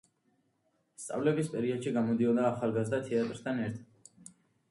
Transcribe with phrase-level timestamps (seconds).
[1.01, 4.35] სწავლების პერიოდში გამოდიოდა ახალგაზრდა თეატრთან ერთად.